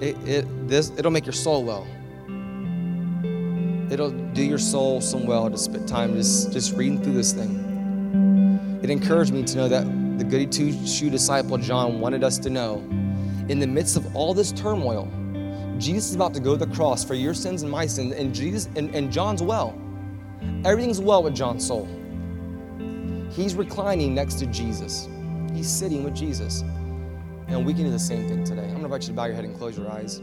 [0.00, 1.86] it, it, this, it'll make your soul well.
[3.90, 8.80] It'll do your soul some well to spend time just, just reading through this thing.
[8.82, 9.84] It encouraged me to know that
[10.20, 12.76] the goody two shoe disciple John wanted us to know
[13.48, 15.10] in the midst of all this turmoil,
[15.78, 18.34] Jesus is about to go to the cross for your sins and my sins, and
[18.34, 19.74] Jesus and, and John's well.
[20.66, 21.88] Everything's well with John's soul.
[23.30, 25.08] He's reclining next to Jesus.
[25.54, 26.60] He's sitting with Jesus.
[27.48, 28.64] And we can do the same thing today.
[28.64, 30.20] I'm gonna invite you to bow your head and close your eyes.